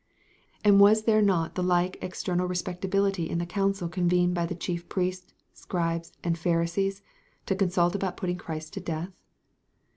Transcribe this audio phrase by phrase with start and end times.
[0.65, 4.89] "And was there not the like external respectability in the council convened by the chief
[4.89, 7.03] priests, scribes, and Pharisees,
[7.45, 9.11] to consult about putting Christ to death?